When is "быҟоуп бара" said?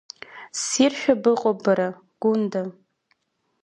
1.23-1.87